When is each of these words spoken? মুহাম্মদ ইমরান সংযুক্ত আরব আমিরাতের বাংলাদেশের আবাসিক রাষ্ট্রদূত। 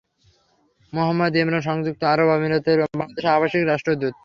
মুহাম্মদ 0.93 1.33
ইমরান 1.35 1.61
সংযুক্ত 1.61 2.01
আরব 2.03 2.27
আমিরাতের 2.29 2.77
বাংলাদেশের 2.91 3.35
আবাসিক 3.35 3.63
রাষ্ট্রদূত। 3.65 4.15